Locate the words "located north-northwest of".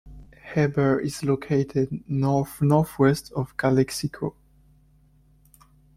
1.23-3.55